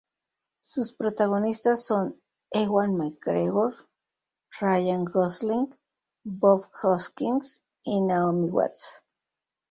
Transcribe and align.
Sus 0.63 0.93
protagonistas 0.93 1.85
son 1.85 2.19
Ewan 2.51 2.95
McGregor, 2.97 3.75
Ryan 4.59 5.05
Gosling, 5.05 5.69
Bob 6.25 6.63
Hoskins 6.81 7.61
y 7.83 8.01
Naomi 8.01 8.49
Watts. 8.49 9.03